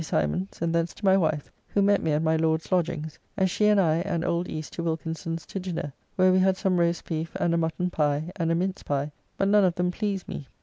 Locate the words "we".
6.33-6.39